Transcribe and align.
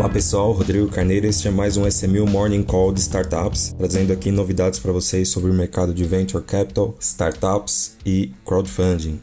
Olá 0.00 0.08
pessoal, 0.08 0.52
Rodrigo 0.52 0.88
Carneiro, 0.88 1.26
este 1.26 1.46
é 1.46 1.50
mais 1.50 1.76
um 1.76 1.86
SMU 1.86 2.26
Morning 2.26 2.62
Call 2.62 2.90
de 2.90 3.00
Startups, 3.00 3.74
trazendo 3.76 4.14
aqui 4.14 4.30
novidades 4.30 4.78
para 4.78 4.92
vocês 4.92 5.28
sobre 5.28 5.50
o 5.50 5.54
mercado 5.54 5.92
de 5.92 6.04
Venture 6.04 6.42
Capital, 6.42 6.94
Startups 6.98 7.98
e 8.06 8.32
Crowdfunding. 8.46 9.20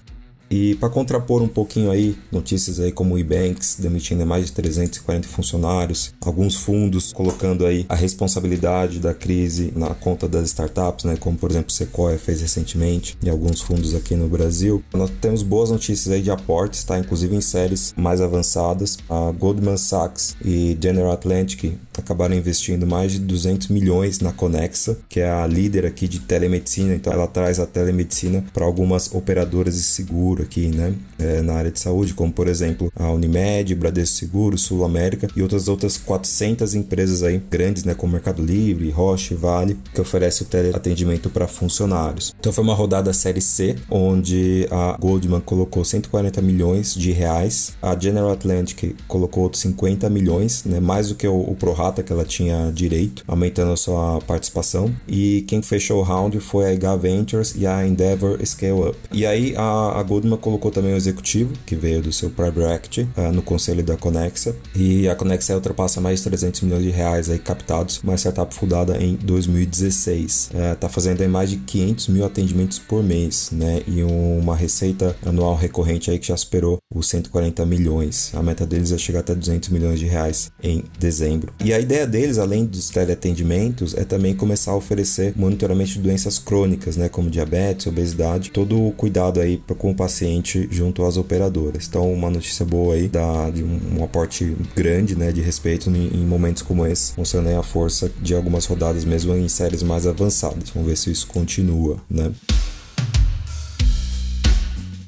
E 0.49 0.75
para 0.75 0.89
contrapor 0.89 1.41
um 1.41 1.47
pouquinho 1.47 1.91
aí, 1.91 2.17
notícias 2.31 2.79
aí 2.79 2.91
como 2.91 3.15
o 3.15 3.19
Ebanks 3.19 3.77
demitindo 3.79 4.25
mais 4.25 4.45
de 4.45 4.51
340 4.53 5.27
funcionários, 5.27 6.13
alguns 6.21 6.55
fundos 6.55 7.11
colocando 7.11 7.65
aí 7.65 7.85
a 7.89 7.95
responsabilidade 7.95 8.99
da 8.99 9.13
crise 9.13 9.73
na 9.75 9.93
conta 9.93 10.27
das 10.27 10.47
startups, 10.47 11.05
né, 11.05 11.17
como 11.19 11.37
por 11.37 11.51
exemplo 11.51 11.71
Sequoia 11.71 12.17
fez 12.17 12.41
recentemente 12.41 13.17
e 13.21 13.29
alguns 13.29 13.61
fundos 13.61 13.93
aqui 13.93 14.15
no 14.15 14.27
Brasil. 14.27 14.83
Nós 14.93 15.11
temos 15.21 15.43
boas 15.43 15.69
notícias 15.69 16.13
aí 16.13 16.21
de 16.21 16.31
aportes, 16.31 16.83
tá, 16.83 16.97
inclusive 16.97 17.35
em 17.35 17.41
séries 17.41 17.93
mais 17.97 18.21
avançadas. 18.21 18.97
A 19.09 19.31
Goldman 19.31 19.77
Sachs 19.77 20.35
e 20.43 20.77
General 20.81 21.11
Atlantic 21.11 21.77
acabaram 21.97 22.35
investindo 22.35 22.85
mais 22.85 23.11
de 23.11 23.19
200 23.19 23.67
milhões 23.69 24.19
na 24.19 24.31
Conexa, 24.31 24.97
que 25.09 25.19
é 25.19 25.29
a 25.29 25.45
líder 25.47 25.85
aqui 25.85 26.07
de 26.07 26.19
telemedicina, 26.19 26.93
então 26.93 27.11
ela 27.11 27.27
traz 27.27 27.59
a 27.59 27.65
telemedicina 27.65 28.43
para 28.53 28.65
algumas 28.65 29.13
operadoras 29.13 29.75
de 29.75 29.81
seguro 29.81 30.36
seguro 30.37 30.43
aqui, 30.43 30.67
né? 30.67 30.93
É, 31.19 31.41
na 31.41 31.53
área 31.53 31.71
de 31.71 31.79
saúde, 31.79 32.13
como 32.13 32.31
por 32.31 32.47
exemplo 32.47 32.91
a 32.95 33.09
Unimed, 33.11 33.73
Bradesco 33.75 34.17
Seguro, 34.17 34.57
Sul 34.57 34.85
América 34.85 35.27
e 35.35 35.41
outras 35.41 35.67
outras 35.67 35.97
400 35.97 36.75
empresas 36.75 37.23
aí 37.23 37.41
grandes, 37.49 37.83
né? 37.83 37.93
Como 37.95 38.13
Mercado 38.13 38.43
Livre, 38.43 38.89
Roche, 38.91 39.33
Vale, 39.33 39.77
que 39.93 39.99
oferece 39.99 40.43
o 40.43 40.45
teleatendimento 40.45 41.29
para 41.29 41.47
funcionários. 41.47 42.33
Então 42.39 42.53
foi 42.53 42.63
uma 42.63 42.75
rodada 42.75 43.11
série 43.13 43.41
C, 43.41 43.75
onde 43.89 44.67
a 44.69 44.97
Goldman 44.99 45.41
colocou 45.41 45.83
140 45.83 46.41
milhões 46.41 46.93
de 46.93 47.11
reais, 47.11 47.75
a 47.81 47.97
General 47.97 48.31
Atlantic 48.31 48.95
colocou 49.07 49.43
outros 49.43 49.61
50 49.63 50.09
milhões, 50.09 50.63
né? 50.65 50.79
Mais 50.79 51.09
do 51.09 51.15
que 51.15 51.27
o, 51.27 51.39
o 51.39 51.55
prorata 51.55 52.03
que 52.03 52.11
ela 52.11 52.25
tinha 52.25 52.71
direito, 52.71 53.23
aumentando 53.27 53.71
a 53.71 53.77
sua 53.77 54.19
participação. 54.21 54.93
E 55.07 55.43
quem 55.47 55.61
fechou 55.61 55.99
o 55.99 56.03
round 56.03 56.39
foi 56.39 56.65
a 56.65 56.73
IH 56.73 56.95
Ventures 56.97 57.55
e 57.55 57.65
a 57.65 57.85
Endeavor 57.85 58.37
Scale 58.45 58.89
Up. 58.89 58.97
E 59.11 59.25
aí 59.25 59.55
a, 59.55 59.99
a 59.99 60.03
Goldman 60.03 60.26
Colocou 60.35 60.71
também 60.71 60.93
o 60.93 60.97
executivo, 60.97 61.53
que 61.65 61.75
veio 61.75 62.01
do 62.01 62.11
seu 62.11 62.29
private 62.29 62.73
equity, 62.73 63.07
uh, 63.17 63.31
no 63.31 63.41
conselho 63.41 63.83
da 63.83 63.95
Conexa. 63.95 64.55
E 64.75 65.07
a 65.07 65.15
Conexa 65.15 65.55
ultrapassa 65.55 66.01
mais 66.01 66.19
de 66.19 66.25
300 66.25 66.61
milhões 66.61 66.83
de 66.83 66.89
reais 66.89 67.29
aí 67.29 67.39
captados, 67.39 68.01
uma 68.03 68.15
startup 68.15 68.53
fundada 68.53 68.97
em 69.01 69.15
2016. 69.15 70.51
Está 70.73 70.87
uh, 70.87 70.89
fazendo 70.89 71.21
aí 71.21 71.27
mais 71.27 71.49
de 71.49 71.57
500 71.57 72.07
mil 72.09 72.25
atendimentos 72.25 72.79
por 72.79 73.03
mês, 73.03 73.49
né? 73.51 73.81
E 73.87 74.03
uma 74.03 74.55
receita 74.55 75.15
anual 75.25 75.55
recorrente 75.55 76.11
aí 76.11 76.19
que 76.19 76.27
já 76.27 76.37
superou 76.37 76.79
os 76.93 77.07
140 77.09 77.65
milhões. 77.65 78.31
A 78.33 78.43
meta 78.43 78.65
deles 78.65 78.91
é 78.91 78.97
chegar 78.97 79.19
até 79.19 79.33
200 79.35 79.69
milhões 79.69 79.99
de 79.99 80.05
reais 80.05 80.51
em 80.61 80.83
dezembro. 80.99 81.53
E 81.63 81.73
a 81.73 81.79
ideia 81.79 82.07
deles, 82.07 82.37
além 82.37 82.65
dos 82.65 82.89
teleatendimentos, 82.89 83.93
é 83.93 84.03
também 84.03 84.35
começar 84.35 84.71
a 84.71 84.75
oferecer 84.75 85.33
monitoramento 85.35 85.91
de 85.91 85.99
doenças 85.99 86.39
crônicas, 86.39 86.97
né? 86.97 87.09
Como 87.09 87.29
diabetes, 87.29 87.87
obesidade, 87.87 88.51
todo 88.51 88.87
o 88.87 88.91
cuidado 88.91 89.39
aí 89.39 89.61
com 89.77 89.91
o 89.91 89.95
paciente 89.95 90.16
paciente 90.17 90.67
junto 90.71 91.05
às 91.05 91.17
operadoras. 91.17 91.87
Então, 91.87 92.11
uma 92.11 92.29
notícia 92.29 92.65
boa 92.65 92.95
aí 92.95 93.07
da, 93.07 93.49
de 93.51 93.63
um, 93.63 93.99
um 93.99 94.03
aporte 94.03 94.55
grande 94.75 95.15
né, 95.15 95.31
de 95.31 95.41
respeito 95.41 95.89
em, 95.89 96.07
em 96.07 96.25
momentos 96.25 96.63
como 96.63 96.85
esse, 96.85 97.13
mostrando 97.15 97.49
a 97.49 97.61
força 97.61 98.11
de 98.19 98.33
algumas 98.33 98.65
rodadas 98.65 99.05
mesmo 99.05 99.35
em 99.35 99.47
séries 99.47 99.83
mais 99.83 100.07
avançadas. 100.07 100.71
Vamos 100.71 100.89
ver 100.89 100.97
se 100.97 101.11
isso 101.11 101.27
continua, 101.27 101.97
né? 102.09 102.31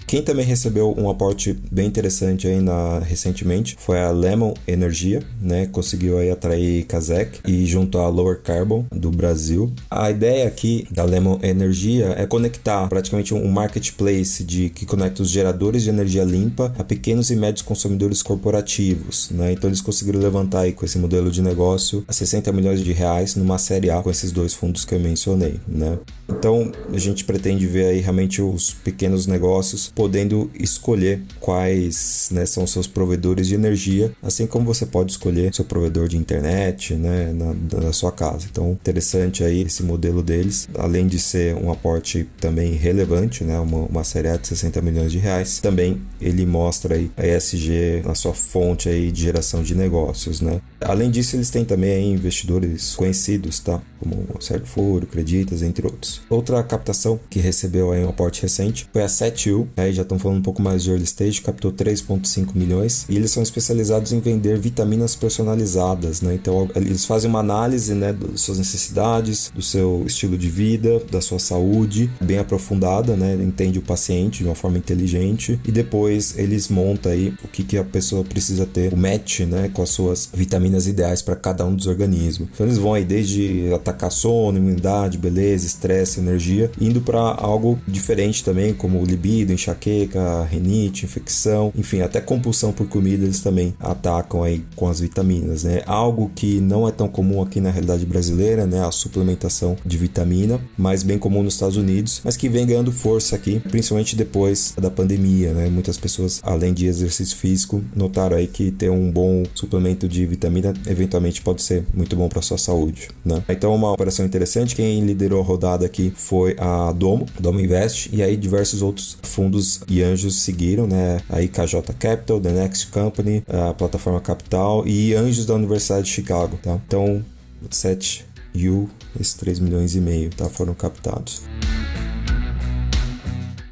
Quem 0.09 0.23
também 0.23 0.43
recebeu 0.43 0.91
um 0.97 1.07
aporte 1.07 1.55
bem 1.71 1.85
interessante 1.85 2.47
aí 2.47 2.59
na, 2.59 2.97
recentemente 2.97 3.75
foi 3.77 4.01
a 4.01 4.09
Lemon 4.09 4.55
Energia, 4.67 5.21
né? 5.39 5.67
Conseguiu 5.67 6.17
aí 6.17 6.31
atrair 6.31 6.83
Kazek 6.85 7.41
e 7.47 7.63
junto 7.67 7.99
à 7.99 8.07
Lower 8.07 8.41
Carbon 8.41 8.87
do 8.91 9.11
Brasil. 9.11 9.71
A 9.87 10.09
ideia 10.09 10.47
aqui 10.47 10.87
da 10.89 11.03
Lemon 11.03 11.37
Energia 11.43 12.15
é 12.17 12.25
conectar 12.25 12.87
praticamente 12.87 13.35
um 13.35 13.47
marketplace 13.49 14.43
de 14.43 14.71
que 14.71 14.83
conecta 14.83 15.21
os 15.21 15.29
geradores 15.29 15.83
de 15.83 15.91
energia 15.91 16.23
limpa 16.23 16.73
a 16.79 16.83
pequenos 16.83 17.29
e 17.29 17.35
médios 17.35 17.61
consumidores 17.61 18.23
corporativos, 18.23 19.29
né? 19.29 19.51
Então 19.51 19.69
eles 19.69 19.79
conseguiram 19.79 20.19
levantar 20.19 20.61
aí 20.61 20.73
com 20.73 20.85
esse 20.85 20.97
modelo 20.97 21.29
de 21.29 21.43
negócio 21.43 22.03
a 22.07 22.13
60 22.13 22.51
milhões 22.51 22.83
de 22.83 22.91
reais 22.93 23.35
numa 23.35 23.59
série 23.59 23.91
A 23.91 24.01
com 24.01 24.09
esses 24.09 24.31
dois 24.31 24.55
fundos 24.55 24.85
que 24.85 24.95
eu 24.95 24.99
mencionei, 24.99 25.59
né? 25.67 25.99
Então 26.27 26.71
a 26.91 26.97
gente 26.97 27.23
pretende 27.25 27.67
ver 27.67 27.85
aí 27.85 27.99
realmente 27.99 28.41
os 28.41 28.71
pequenos 28.71 29.27
negócios 29.27 29.91
podendo 29.99 30.49
escolher 30.57 31.21
quais 31.41 32.29
né, 32.31 32.45
são 32.45 32.65
seus 32.65 32.87
provedores 32.87 33.47
de 33.47 33.55
energia, 33.55 34.13
assim 34.23 34.47
como 34.47 34.63
você 34.63 34.85
pode 34.85 35.11
escolher 35.11 35.53
seu 35.53 35.65
provedor 35.65 36.07
de 36.07 36.15
internet 36.15 36.93
né, 36.93 37.33
na, 37.33 37.81
na 37.81 37.91
sua 37.91 38.09
casa. 38.09 38.47
Então, 38.49 38.71
interessante 38.71 39.43
aí 39.43 39.63
esse 39.63 39.83
modelo 39.83 40.23
deles, 40.23 40.69
além 40.77 41.05
de 41.05 41.19
ser 41.19 41.53
um 41.53 41.69
aporte 41.69 42.25
também 42.39 42.75
relevante, 42.75 43.43
né, 43.43 43.59
uma, 43.59 43.79
uma 43.79 44.03
série 44.05 44.29
de 44.37 44.47
60 44.47 44.81
milhões 44.81 45.11
de 45.11 45.17
reais, 45.17 45.59
também 45.59 46.01
ele 46.21 46.45
mostra 46.45 46.95
aí 46.95 47.11
a 47.17 47.27
ESG 47.27 48.03
na 48.05 48.15
sua 48.15 48.33
fonte 48.33 48.87
aí 48.87 49.11
de 49.11 49.23
geração 49.23 49.61
de 49.61 49.75
negócios. 49.75 50.39
Né. 50.39 50.61
Além 50.79 51.11
disso, 51.11 51.35
eles 51.35 51.49
têm 51.49 51.65
também 51.65 52.13
investidores 52.13 52.95
conhecidos, 52.95 53.59
tá? 53.59 53.81
como 53.99 54.25
Sérgio 54.39 54.65
Foro, 54.65 55.05
Creditas, 55.05 55.61
entre 55.61 55.85
outros. 55.85 56.21
Outra 56.29 56.63
captação 56.63 57.19
que 57.29 57.39
recebeu 57.39 57.91
aí 57.91 58.03
um 58.03 58.09
aporte 58.09 58.41
recente 58.41 58.87
foi 58.91 59.03
a 59.03 59.09
Setiu, 59.09 59.67
né, 59.75 59.88
aí 59.89 59.95
já 59.95 60.03
estão 60.03 60.17
falando 60.17 60.37
um 60.37 60.41
pouco 60.41 60.61
mais 60.61 60.83
de 60.83 60.89
early 60.89 61.03
stage, 61.03 61.41
captou 61.41 61.71
3,5 61.71 62.51
milhões 62.55 63.05
e 63.09 63.15
eles 63.15 63.31
são 63.31 63.43
especializados 63.43 64.13
em 64.13 64.19
vender 64.19 64.57
vitaminas 64.57 65.15
personalizadas, 65.15 66.21
né? 66.21 66.33
Então 66.35 66.69
eles 66.75 67.05
fazem 67.05 67.29
uma 67.29 67.39
análise, 67.39 67.93
né, 67.93 68.13
das 68.13 68.41
suas 68.41 68.57
necessidades, 68.57 69.51
do 69.53 69.61
seu 69.61 70.03
estilo 70.05 70.37
de 70.37 70.49
vida, 70.49 71.01
da 71.11 71.21
sua 71.21 71.39
saúde, 71.39 72.09
bem 72.21 72.37
aprofundada, 72.37 73.15
né? 73.15 73.35
Entende 73.35 73.79
o 73.79 73.81
paciente 73.81 74.39
de 74.39 74.45
uma 74.45 74.55
forma 74.55 74.77
inteligente 74.77 75.59
e 75.65 75.71
depois 75.71 76.37
eles 76.37 76.69
montam 76.69 77.11
aí 77.11 77.33
o 77.43 77.47
que, 77.47 77.63
que 77.63 77.77
a 77.77 77.83
pessoa 77.83 78.23
precisa 78.23 78.65
ter, 78.65 78.93
o 78.93 78.97
match, 78.97 79.41
né, 79.41 79.69
com 79.73 79.81
as 79.81 79.89
suas 79.89 80.29
vitaminas 80.33 80.87
ideais 80.87 81.21
para 81.21 81.35
cada 81.35 81.65
um 81.65 81.75
dos 81.75 81.87
organismos. 81.87 82.49
Então 82.53 82.65
eles 82.65 82.77
vão 82.77 82.93
aí 82.93 83.03
desde 83.03 83.73
atacar 83.73 84.11
sono, 84.11 84.57
imunidade, 84.57 85.17
beleza, 85.17 85.65
estresse, 85.65 86.19
energia, 86.19 86.71
indo 86.79 87.01
para 87.01 87.19
algo 87.19 87.79
diferente 87.87 88.43
também, 88.43 88.73
como 88.73 89.03
libido, 89.03 89.51
enxaqueca 89.53 89.78
enxaqueca, 89.79 90.43
renite, 90.43 91.05
infecção, 91.05 91.71
enfim, 91.75 92.01
até 92.01 92.19
compulsão 92.19 92.71
por 92.71 92.87
comida 92.87 93.23
eles 93.23 93.39
também 93.39 93.73
atacam 93.79 94.43
aí 94.43 94.63
com 94.75 94.87
as 94.87 94.99
vitaminas, 94.99 95.63
né? 95.63 95.81
Algo 95.85 96.29
que 96.35 96.59
não 96.59 96.87
é 96.87 96.91
tão 96.91 97.07
comum 97.07 97.41
aqui 97.41 97.61
na 97.61 97.71
realidade 97.71 98.05
brasileira, 98.05 98.65
né? 98.65 98.85
A 98.85 98.91
suplementação 98.91 99.77
de 99.85 99.97
vitamina, 99.97 100.59
mas 100.77 101.01
bem 101.01 101.17
comum 101.17 101.41
nos 101.41 101.53
Estados 101.53 101.77
Unidos, 101.77 102.21
mas 102.23 102.35
que 102.35 102.49
vem 102.49 102.65
ganhando 102.65 102.91
força 102.91 103.35
aqui, 103.35 103.59
principalmente 103.59 104.15
depois 104.15 104.73
da 104.77 104.91
pandemia, 104.91 105.53
né? 105.53 105.69
Muitas 105.69 105.97
pessoas, 105.97 106.41
além 106.43 106.73
de 106.73 106.85
exercício 106.85 107.37
físico, 107.37 107.81
notaram 107.95 108.35
aí 108.35 108.47
que 108.47 108.71
ter 108.71 108.89
um 108.89 109.09
bom 109.09 109.43
suplemento 109.53 110.07
de 110.07 110.25
vitamina 110.25 110.73
eventualmente 110.87 111.41
pode 111.41 111.61
ser 111.61 111.85
muito 111.93 112.15
bom 112.15 112.27
para 112.27 112.41
sua 112.41 112.57
saúde, 112.57 113.09
né? 113.23 113.43
Então, 113.47 113.73
uma 113.73 113.91
operação 113.91 114.25
interessante, 114.25 114.75
quem 114.75 115.05
liderou 115.05 115.41
a 115.41 115.43
rodada 115.43 115.85
aqui 115.85 116.11
foi 116.15 116.55
a 116.57 116.91
Domo, 116.91 117.25
Domo 117.39 117.59
Invest, 117.59 118.09
e 118.11 118.21
aí 118.21 118.35
diversos 118.35 118.81
outros 118.81 119.17
fundos 119.21 119.68
e 119.87 120.01
anjos 120.01 120.41
seguiram, 120.41 120.87
né? 120.87 121.21
Aí 121.29 121.47
KJ 121.47 121.81
Capital, 121.97 122.39
The 122.39 122.51
Next 122.51 122.87
Company, 122.87 123.43
a 123.47 123.73
plataforma 123.73 124.21
Capital 124.21 124.87
e 124.87 125.13
anjos 125.13 125.45
da 125.45 125.53
Universidade 125.53 126.05
de 126.05 126.11
Chicago, 126.11 126.57
tá? 126.61 126.79
Então, 126.87 127.23
7 127.69 128.25
U, 128.55 128.89
esses 129.19 129.33
3 129.33 129.59
milhões 129.59 129.95
e 129.95 130.01
meio, 130.01 130.29
tá? 130.31 130.49
Foram 130.49 130.73
captados. 130.73 131.41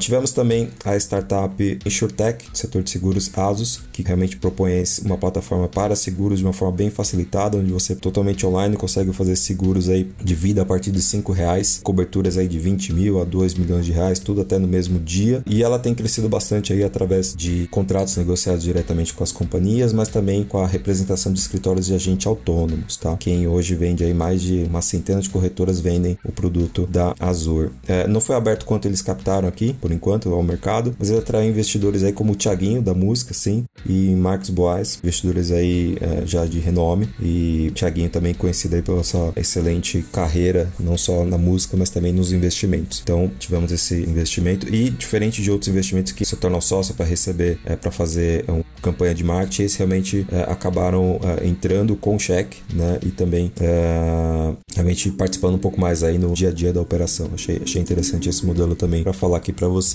Tivemos 0.07 0.31
também 0.31 0.69
a 0.85 0.95
startup 0.95 1.79
InsurTech, 1.85 2.45
setor 2.53 2.81
de 2.81 2.89
seguros 2.91 3.29
Asus, 3.37 3.81
que 3.91 4.01
realmente 4.01 4.37
propõe 4.37 4.81
uma 5.03 5.17
plataforma 5.17 5.67
para 5.67 5.97
seguros 5.97 6.39
de 6.39 6.45
uma 6.45 6.53
forma 6.53 6.77
bem 6.77 6.89
facilitada, 6.89 7.57
onde 7.57 7.73
você 7.73 7.93
totalmente 7.93 8.45
online 8.45 8.77
consegue 8.77 9.11
fazer 9.11 9.35
seguros 9.35 9.89
aí 9.89 10.09
de 10.23 10.33
vida 10.33 10.61
a 10.61 10.65
partir 10.65 10.91
de 10.91 11.01
5 11.01 11.33
reais, 11.33 11.81
coberturas 11.83 12.37
aí 12.37 12.47
de 12.47 12.57
20 12.57 12.93
mil 12.93 13.21
a 13.21 13.25
2 13.25 13.55
milhões 13.55 13.85
de 13.85 13.91
reais, 13.91 14.17
tudo 14.17 14.39
até 14.39 14.57
no 14.57 14.65
mesmo 14.65 14.97
dia. 14.97 15.43
E 15.45 15.61
ela 15.61 15.77
tem 15.77 15.93
crescido 15.93 16.29
bastante 16.29 16.71
aí 16.71 16.85
através 16.85 17.35
de 17.35 17.67
contratos 17.67 18.15
negociados 18.15 18.63
diretamente 18.63 19.13
com 19.13 19.25
as 19.25 19.33
companhias, 19.33 19.91
mas 19.91 20.07
também 20.07 20.45
com 20.45 20.59
a 20.59 20.67
representação 20.67 21.33
de 21.33 21.39
escritórios 21.39 21.87
de 21.87 21.93
agente 21.93 22.29
autônomos, 22.29 22.95
tá? 22.95 23.17
Quem 23.17 23.45
hoje 23.45 23.75
vende 23.75 24.05
aí 24.05 24.13
mais 24.13 24.41
de 24.41 24.63
uma 24.69 24.81
centena 24.81 25.19
de 25.19 25.29
corretoras 25.29 25.81
vendem 25.81 26.17
o 26.23 26.31
produto 26.31 26.87
da 26.87 27.13
Azur. 27.19 27.71
É, 27.85 28.07
não 28.07 28.21
foi 28.21 28.37
aberto 28.37 28.65
quanto 28.65 28.87
eles 28.87 29.01
captaram 29.01 29.49
aqui, 29.49 29.73
por 29.73 29.91
enquanto 29.91 29.96
ao 30.33 30.43
mercado, 30.43 30.95
mas 30.97 31.09
ele 31.09 31.19
atrai 31.19 31.47
investidores 31.47 32.03
aí 32.03 32.13
como 32.13 32.33
o 32.33 32.35
Thiaguinho 32.35 32.81
da 32.81 32.93
música, 32.93 33.33
sim, 33.33 33.65
e 33.85 34.15
Marcos 34.15 34.49
Boas, 34.49 34.99
investidores 35.01 35.51
aí 35.51 35.97
é, 36.01 36.25
já 36.25 36.45
de 36.45 36.59
renome 36.59 37.09
e 37.21 37.71
Thiaguinho 37.75 38.09
também 38.09 38.33
conhecido 38.33 38.75
aí 38.75 38.81
pela 38.81 39.03
sua 39.03 39.33
excelente 39.35 40.05
carreira, 40.11 40.71
não 40.79 40.97
só 40.97 41.23
na 41.23 41.37
música, 41.37 41.75
mas 41.77 41.89
também 41.89 42.13
nos 42.13 42.31
investimentos. 42.31 43.01
Então 43.03 43.29
tivemos 43.39 43.71
esse 43.71 43.95
investimento 43.95 44.73
e 44.73 44.89
diferente 44.89 45.41
de 45.41 45.51
outros 45.51 45.69
investimentos 45.69 46.11
que 46.11 46.25
se 46.25 46.35
tornam 46.35 46.61
sócio 46.61 46.93
para 46.93 47.05
receber, 47.05 47.59
é, 47.65 47.75
para 47.75 47.91
fazer 47.91 48.45
uma 48.47 48.63
campanha 48.81 49.13
de 49.13 49.23
marketing, 49.23 49.63
esses 49.63 49.77
realmente 49.77 50.25
é, 50.31 50.41
acabaram 50.43 51.19
é, 51.23 51.47
entrando 51.47 51.95
com 51.95 52.17
cheque, 52.17 52.57
né, 52.73 52.99
e 53.03 53.09
também 53.09 53.51
é, 53.59 54.53
realmente 54.73 55.11
participando 55.11 55.55
um 55.55 55.59
pouco 55.59 55.79
mais 55.79 56.03
aí 56.03 56.17
no 56.17 56.33
dia 56.33 56.49
a 56.49 56.53
dia 56.53 56.73
da 56.73 56.81
operação. 56.81 57.29
Achei, 57.33 57.61
achei 57.63 57.81
interessante 57.81 58.29
esse 58.29 58.45
modelo 58.45 58.75
também 58.75 59.03
para 59.03 59.13
falar 59.13 59.37
aqui 59.37 59.51
para 59.51 59.67
vocês. 59.67 59.86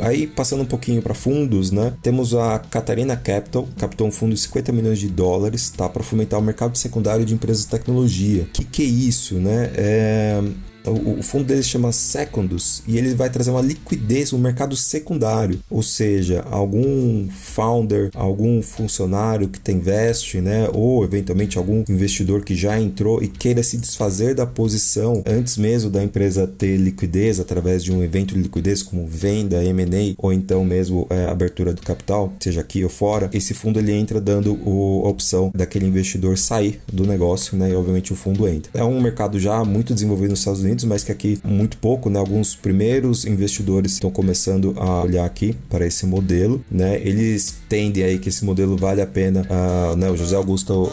Aí, 0.00 0.26
passando 0.26 0.62
um 0.62 0.66
pouquinho 0.66 1.00
para 1.00 1.14
fundos, 1.14 1.70
né? 1.70 1.94
Temos 2.02 2.34
a 2.34 2.58
Catarina 2.58 3.16
Capital, 3.16 3.66
captou 3.78 4.06
um 4.06 4.12
fundo 4.12 4.34
de 4.34 4.40
50 4.40 4.70
milhões 4.70 4.98
de 4.98 5.08
dólares, 5.08 5.70
tá? 5.70 5.88
Para 5.88 6.02
fomentar 6.02 6.38
o 6.38 6.42
mercado 6.42 6.76
secundário 6.76 7.24
de 7.24 7.32
empresas 7.32 7.64
de 7.64 7.70
tecnologia. 7.70 8.42
O 8.42 8.46
que, 8.46 8.64
que 8.64 8.82
é 8.82 8.84
isso, 8.84 9.36
né? 9.36 9.70
É 9.74 10.42
o, 10.90 11.22
fundo 11.22 11.44
dele 11.44 11.62
chama 11.62 11.92
Secondus 11.92 12.82
e 12.86 12.98
ele 12.98 13.14
vai 13.14 13.30
trazer 13.30 13.50
uma 13.50 13.62
liquidez 13.62 14.32
no 14.32 14.38
mercado 14.38 14.76
secundário, 14.76 15.60
ou 15.70 15.82
seja, 15.82 16.44
algum 16.50 17.28
founder, 17.28 18.10
algum 18.14 18.60
funcionário 18.62 19.48
que 19.48 19.60
tem 19.60 19.76
investe, 19.76 20.40
né, 20.40 20.68
ou 20.72 21.04
eventualmente 21.04 21.58
algum 21.58 21.84
investidor 21.88 22.42
que 22.42 22.54
já 22.54 22.80
entrou 22.80 23.22
e 23.22 23.28
queira 23.28 23.62
se 23.62 23.76
desfazer 23.76 24.34
da 24.34 24.46
posição 24.46 25.22
antes 25.26 25.56
mesmo 25.56 25.90
da 25.90 26.02
empresa 26.02 26.46
ter 26.46 26.76
liquidez 26.76 27.38
através 27.38 27.84
de 27.84 27.92
um 27.92 28.02
evento 28.02 28.34
de 28.34 28.40
liquidez 28.40 28.82
como 28.82 29.06
venda, 29.06 29.62
M&A 29.62 30.14
ou 30.18 30.32
então 30.32 30.64
mesmo 30.64 31.06
é, 31.10 31.26
abertura 31.26 31.72
do 31.72 31.82
capital, 31.82 32.32
seja 32.40 32.60
aqui 32.60 32.82
ou 32.82 32.90
fora, 32.90 33.30
esse 33.32 33.54
fundo 33.54 33.78
ele 33.78 33.92
entra 33.92 34.20
dando 34.20 34.54
o, 34.66 35.02
a 35.04 35.08
opção 35.08 35.52
daquele 35.54 35.86
investidor 35.86 36.36
sair 36.38 36.80
do 36.92 37.06
negócio, 37.06 37.56
né, 37.56 37.70
e 37.70 37.74
obviamente 37.74 38.12
o 38.12 38.16
fundo 38.16 38.48
entra. 38.48 38.70
É 38.74 38.84
um 38.84 39.00
mercado 39.00 39.38
já 39.38 39.64
muito 39.64 39.94
desenvolvido 39.94 40.30
nos 40.30 40.40
Estados 40.40 40.62
Unidos 40.62 40.75
Unidos, 40.76 40.84
mas 40.84 41.02
que 41.02 41.10
aqui 41.10 41.38
muito 41.42 41.78
pouco, 41.78 42.10
né? 42.10 42.18
Alguns 42.18 42.54
primeiros 42.54 43.24
investidores 43.24 43.92
estão 43.92 44.10
começando 44.10 44.74
a 44.76 45.02
olhar 45.02 45.24
aqui 45.24 45.56
para 45.70 45.86
esse 45.86 46.04
modelo, 46.06 46.62
né? 46.70 47.00
Eles 47.02 47.54
entendem 47.64 48.04
aí 48.04 48.18
que 48.18 48.28
esse 48.28 48.44
modelo 48.44 48.76
vale 48.76 49.00
a 49.00 49.06
pena, 49.06 49.46
uh, 49.48 49.96
né? 49.96 50.10
O 50.10 50.16
José 50.16 50.36
Augusto 50.36 50.84
uh, 50.84 50.90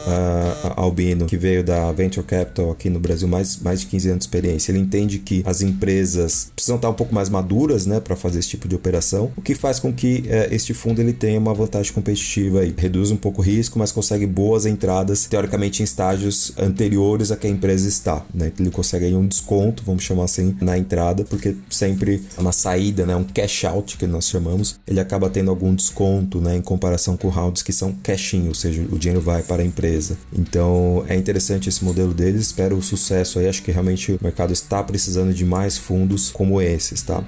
Albino, 0.75 1.25
que 1.25 1.37
veio 1.37 1.63
da 1.63 1.91
Venture 1.91 2.25
Capital 2.25 2.71
aqui 2.71 2.89
no 2.89 2.99
Brasil, 2.99 3.27
mais, 3.27 3.57
mais 3.57 3.81
de 3.81 3.87
15 3.87 4.09
anos 4.09 4.19
de 4.19 4.23
experiência, 4.25 4.71
ele 4.71 4.79
entende 4.79 5.19
que 5.19 5.43
as 5.45 5.61
empresas 5.61 6.51
precisam 6.55 6.77
estar 6.77 6.89
um 6.89 6.93
pouco 6.93 7.13
mais 7.13 7.29
maduras, 7.29 7.85
né? 7.85 7.99
Para 7.99 8.15
fazer 8.15 8.39
esse 8.39 8.49
tipo 8.49 8.67
de 8.67 8.75
operação, 8.75 9.31
o 9.35 9.41
que 9.41 9.53
faz 9.53 9.79
com 9.79 9.91
que 9.91 10.23
uh, 10.27 10.53
este 10.53 10.73
fundo 10.73 11.01
ele 11.01 11.13
tenha 11.13 11.39
uma 11.39 11.53
vantagem 11.53 11.91
competitiva 11.91 12.61
aí, 12.61 12.73
reduz 12.77 13.11
um 13.11 13.17
pouco 13.17 13.41
o 13.41 13.43
risco, 13.43 13.77
mas 13.77 13.91
consegue 13.91 14.25
boas 14.25 14.65
entradas, 14.65 15.25
teoricamente 15.25 15.81
em 15.81 15.83
estágios 15.83 16.53
anteriores 16.57 17.31
a 17.31 17.35
que 17.35 17.47
a 17.47 17.49
empresa 17.49 17.87
está, 17.87 18.25
né? 18.33 18.51
Ele 18.59 18.69
consegue 18.69 19.05
aí 19.05 19.15
um 19.15 19.27
desconto 19.27 19.72
ponto, 19.73 19.83
vamos 19.83 20.03
chamar 20.03 20.25
assim, 20.25 20.55
na 20.61 20.77
entrada, 20.77 21.23
porque 21.23 21.55
sempre 21.69 22.23
uma 22.37 22.51
saída, 22.51 23.05
né, 23.05 23.15
um 23.15 23.23
cash 23.23 23.65
out 23.65 23.97
que 23.97 24.05
nós 24.05 24.29
chamamos, 24.29 24.79
ele 24.87 24.99
acaba 24.99 25.29
tendo 25.29 25.49
algum 25.49 25.73
desconto, 25.73 26.39
né, 26.39 26.55
em 26.55 26.61
comparação 26.61 27.17
com 27.17 27.27
rounds 27.27 27.63
que 27.63 27.73
são 27.73 27.91
cash-in, 28.03 28.47
ou 28.47 28.53
seja, 28.53 28.85
o 28.91 28.97
dinheiro 28.97 29.21
vai 29.21 29.41
para 29.41 29.63
a 29.63 29.65
empresa. 29.65 30.17
Então, 30.31 31.03
é 31.07 31.15
interessante 31.15 31.67
esse 31.67 31.83
modelo 31.83 32.13
deles, 32.13 32.41
espero 32.41 32.77
o 32.77 32.81
sucesso 32.81 33.39
aí, 33.39 33.47
acho 33.47 33.63
que 33.63 33.71
realmente 33.71 34.11
o 34.11 34.19
mercado 34.21 34.53
está 34.53 34.83
precisando 34.83 35.33
de 35.33 35.43
mais 35.43 35.77
fundos 35.77 36.29
como 36.29 36.61
esses, 36.61 37.01
tá? 37.01 37.23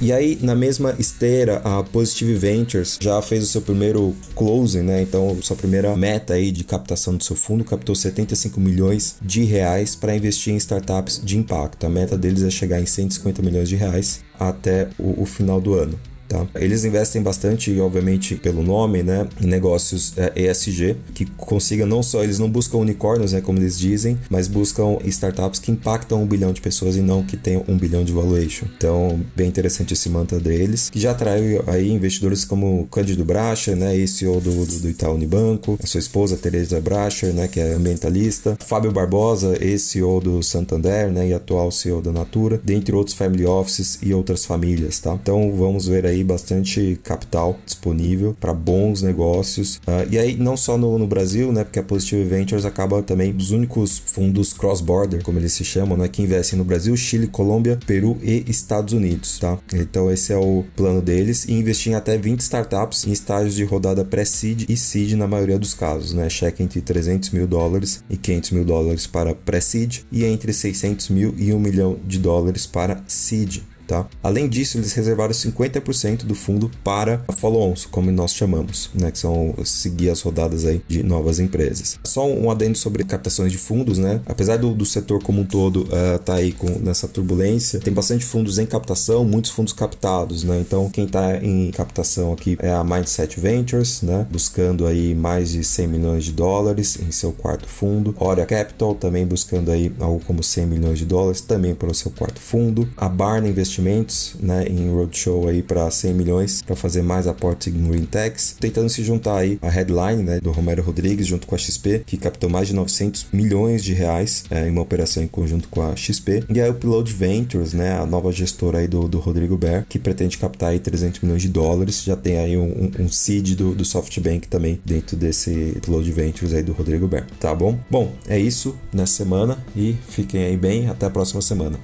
E 0.00 0.12
aí, 0.12 0.38
na 0.40 0.54
mesma 0.54 0.94
esteira, 0.96 1.56
a 1.64 1.82
Positive 1.82 2.34
Ventures 2.34 2.98
já 3.00 3.20
fez 3.20 3.42
o 3.42 3.46
seu 3.48 3.60
primeiro 3.60 4.14
closing, 4.36 4.82
né? 4.82 5.02
Então, 5.02 5.36
sua 5.42 5.56
primeira 5.56 5.96
meta 5.96 6.34
aí 6.34 6.52
de 6.52 6.62
captação 6.62 7.16
do 7.16 7.24
seu 7.24 7.34
fundo, 7.34 7.64
captou 7.64 7.96
75 7.96 8.60
milhões 8.60 9.16
de 9.20 9.42
reais 9.42 9.96
para 9.96 10.14
investir 10.14 10.54
em 10.54 10.56
startups 10.56 11.20
de 11.24 11.36
impacto. 11.36 11.84
A 11.84 11.88
meta 11.88 12.16
deles 12.16 12.44
é 12.44 12.50
chegar 12.50 12.80
em 12.80 12.86
150 12.86 13.42
milhões 13.42 13.68
de 13.68 13.74
reais 13.74 14.20
até 14.38 14.88
o, 14.96 15.22
o 15.22 15.26
final 15.26 15.60
do 15.60 15.74
ano. 15.74 15.98
Tá? 16.28 16.46
Eles 16.56 16.84
investem 16.84 17.22
bastante, 17.22 17.78
obviamente, 17.80 18.36
pelo 18.36 18.62
nome, 18.62 19.02
né, 19.02 19.26
em 19.40 19.46
negócios 19.46 20.12
é, 20.16 20.32
ESG, 20.50 20.96
que 21.14 21.24
consiga 21.24 21.86
não 21.86 22.02
só, 22.02 22.22
eles 22.22 22.38
não 22.38 22.50
buscam 22.50 22.78
unicórnios, 22.78 23.32
né, 23.32 23.40
como 23.40 23.58
eles 23.58 23.78
dizem, 23.78 24.18
mas 24.28 24.46
buscam 24.46 24.98
startups 25.06 25.58
que 25.58 25.70
impactam 25.70 26.22
um 26.22 26.26
bilhão 26.26 26.52
de 26.52 26.60
pessoas 26.60 26.96
e 26.96 27.00
não 27.00 27.22
que 27.22 27.36
tenham 27.36 27.64
um 27.66 27.78
bilhão 27.78 28.04
de 28.04 28.12
valuation. 28.12 28.66
Então, 28.76 29.20
bem 29.34 29.48
interessante 29.48 29.94
esse 29.94 30.10
mantra 30.10 30.38
deles, 30.38 30.90
que 30.90 31.00
já 31.00 31.12
atrai 31.12 31.60
aí 31.66 31.90
investidores 31.90 32.44
como 32.44 32.86
Cândido 32.90 33.24
Bracher, 33.24 33.74
né, 33.74 33.94
CEO 34.06 34.40
do, 34.40 34.66
do, 34.66 34.80
do 34.80 34.88
Itaú 34.88 35.14
Unibanco, 35.14 35.78
a 35.82 35.86
sua 35.86 36.00
esposa 36.00 36.36
Teresa 36.36 36.80
Bracher, 36.80 37.32
né, 37.32 37.48
que 37.48 37.60
é 37.60 37.72
ambientalista, 37.72 38.56
Fábio 38.60 38.92
Barbosa, 38.92 39.56
ex-CEO 39.60 40.20
do 40.20 40.42
Santander, 40.42 41.10
né, 41.10 41.28
e 41.28 41.32
atual 41.32 41.70
CEO 41.70 42.02
da 42.02 42.12
Natura, 42.12 42.60
dentre 42.62 42.94
outros 42.94 43.16
family 43.16 43.46
offices 43.46 43.98
e 44.02 44.12
outras 44.12 44.44
famílias, 44.44 44.98
tá? 44.98 45.14
Então, 45.14 45.52
vamos 45.56 45.86
ver 45.86 46.04
aí 46.04 46.17
aí 46.18 46.24
bastante 46.24 46.98
capital 47.02 47.58
disponível 47.64 48.36
para 48.38 48.52
bons 48.52 49.02
negócios. 49.02 49.76
Uh, 49.76 50.06
e 50.10 50.18
aí, 50.18 50.36
não 50.36 50.56
só 50.56 50.76
no, 50.76 50.98
no, 50.98 51.06
Brasil, 51.06 51.52
né? 51.52 51.64
Porque 51.64 51.78
a 51.78 51.82
Positive 51.82 52.24
Ventures 52.24 52.64
acaba 52.64 53.02
também 53.02 53.32
dos 53.32 53.50
únicos 53.50 53.98
fundos 53.98 54.52
cross-border, 54.52 55.22
como 55.22 55.38
eles 55.38 55.52
se 55.52 55.64
chamam, 55.64 55.96
né? 55.96 56.08
Que 56.08 56.22
investem 56.22 56.58
no 56.58 56.64
Brasil, 56.64 56.96
Chile, 56.96 57.26
Colômbia, 57.26 57.78
Peru 57.86 58.18
e 58.22 58.44
Estados 58.48 58.92
Unidos, 58.92 59.38
tá? 59.38 59.58
Então, 59.72 60.10
esse 60.10 60.32
é 60.32 60.36
o 60.36 60.64
plano 60.76 61.00
deles. 61.00 61.44
E 61.46 61.52
investir 61.52 61.92
em 61.92 61.94
até 61.94 62.18
20 62.18 62.40
startups 62.40 63.06
em 63.06 63.12
estágios 63.12 63.54
de 63.54 63.64
rodada 63.64 64.04
pré-seed 64.04 64.66
e 64.68 64.76
seed 64.76 65.12
na 65.12 65.26
maioria 65.26 65.58
dos 65.58 65.74
casos, 65.74 66.12
né? 66.12 66.28
Cheque 66.28 66.62
entre 66.62 66.80
300 66.80 67.30
mil 67.30 67.46
dólares 67.46 68.02
e 68.10 68.16
500 68.16 68.50
mil 68.50 68.64
dólares 68.64 69.06
para 69.06 69.34
pré-seed 69.34 70.00
e 70.10 70.24
entre 70.24 70.52
600 70.52 71.08
mil 71.10 71.34
e 71.36 71.52
1 71.52 71.58
milhão 71.58 71.98
de 72.06 72.18
dólares 72.18 72.66
para 72.66 73.02
seed. 73.06 73.62
Tá? 73.88 74.06
Além 74.22 74.46
disso, 74.46 74.76
eles 74.76 74.92
reservaram 74.92 75.32
50% 75.32 76.24
do 76.24 76.34
fundo 76.34 76.70
para 76.84 77.24
follow-ons, 77.38 77.86
como 77.86 78.12
nós 78.12 78.34
chamamos, 78.34 78.90
né? 78.94 79.10
que 79.10 79.18
são 79.18 79.54
seguir 79.64 80.10
as 80.10 80.20
rodadas 80.20 80.66
aí 80.66 80.82
de 80.86 81.02
novas 81.02 81.40
empresas. 81.40 81.98
Só 82.04 82.28
um 82.28 82.50
adendo 82.50 82.76
sobre 82.76 83.02
captações 83.02 83.50
de 83.50 83.56
fundos, 83.56 83.96
né? 83.96 84.20
apesar 84.26 84.58
do, 84.58 84.74
do 84.74 84.84
setor 84.84 85.22
como 85.22 85.40
um 85.40 85.46
todo 85.46 85.84
uh, 85.84 86.18
tá 86.22 86.34
aí 86.34 86.52
com, 86.52 86.68
nessa 86.80 87.08
turbulência, 87.08 87.80
tem 87.80 87.90
bastante 87.90 88.26
fundos 88.26 88.58
em 88.58 88.66
captação, 88.66 89.24
muitos 89.24 89.52
fundos 89.52 89.72
captados. 89.72 90.44
Né? 90.44 90.60
Então, 90.60 90.90
quem 90.90 91.06
está 91.06 91.38
em 91.42 91.70
captação 91.70 92.34
aqui 92.34 92.58
é 92.60 92.70
a 92.70 92.84
Mindset 92.84 93.40
Ventures, 93.40 94.02
né? 94.02 94.26
buscando 94.30 94.86
aí 94.86 95.14
mais 95.14 95.52
de 95.52 95.64
100 95.64 95.88
milhões 95.88 96.24
de 96.24 96.32
dólares 96.32 96.98
em 97.00 97.10
seu 97.10 97.32
quarto 97.32 97.66
fundo. 97.66 98.14
Ora 98.20 98.44
Capital 98.44 98.94
também 98.94 99.26
buscando 99.26 99.70
aí 99.70 99.90
algo 99.98 100.20
como 100.26 100.42
100 100.42 100.66
milhões 100.66 100.98
de 100.98 101.06
dólares 101.06 101.40
também 101.40 101.74
para 101.74 101.90
o 101.90 101.94
seu 101.94 102.10
quarto 102.10 102.38
fundo. 102.38 102.86
A 102.94 103.08
Barna 103.08 103.48
Investimentos 103.48 103.77
investimentos 103.78 104.34
né, 104.40 104.66
em 104.68 104.90
roadshow 104.90 105.48
aí 105.48 105.62
para 105.62 105.90
100 105.90 106.14
milhões 106.14 106.62
para 106.62 106.76
fazer 106.76 107.02
mais 107.02 107.26
aportes 107.26 107.72
em 107.72 107.88
Green 107.88 108.04
Techs, 108.04 108.56
tentando 108.58 108.88
se 108.88 109.02
juntar 109.02 109.38
aí 109.38 109.58
a 109.62 109.68
headline 109.68 110.22
né, 110.22 110.40
do 110.40 110.50
Romero 110.50 110.82
Rodrigues 110.82 111.26
junto 111.26 111.46
com 111.46 111.54
a 111.54 111.58
XP, 111.58 112.02
que 112.06 112.16
captou 112.16 112.50
mais 112.50 112.68
de 112.68 112.74
900 112.74 113.26
milhões 113.32 113.82
de 113.82 113.94
reais 113.94 114.44
é, 114.50 114.66
em 114.66 114.70
uma 114.70 114.82
operação 114.82 115.22
em 115.22 115.28
conjunto 115.28 115.68
com 115.68 115.82
a 115.82 115.94
XP, 115.94 116.44
e 116.48 116.60
a 116.60 116.68
Upload 116.70 117.12
Ventures, 117.12 117.72
né, 117.72 117.98
a 117.98 118.06
nova 118.06 118.32
gestora 118.32 118.78
aí 118.78 118.88
do, 118.88 119.08
do 119.08 119.18
Rodrigo 119.18 119.56
Ber, 119.56 119.84
que 119.88 119.98
pretende 119.98 120.38
captar 120.38 120.70
aí 120.70 120.78
300 120.78 121.20
milhões 121.20 121.42
de 121.42 121.48
dólares, 121.48 122.02
já 122.02 122.16
tem 122.16 122.38
aí 122.38 122.56
um, 122.56 122.90
um, 122.98 123.04
um 123.04 123.08
seed 123.08 123.54
do, 123.54 123.74
do 123.74 123.84
SoftBank 123.84 124.48
também 124.48 124.80
dentro 124.84 125.16
desse 125.16 125.72
Upload 125.76 126.10
Ventures 126.10 126.52
aí 126.52 126.62
do 126.62 126.72
Rodrigo 126.72 127.06
Ber, 127.06 127.24
tá 127.38 127.54
bom? 127.54 127.78
Bom, 127.90 128.12
é 128.26 128.38
isso 128.38 128.76
nessa 128.92 129.12
semana 129.12 129.58
e 129.76 129.96
fiquem 130.08 130.44
aí 130.44 130.56
bem, 130.56 130.88
até 130.88 131.06
a 131.06 131.10
próxima 131.10 131.42
semana. 131.42 131.78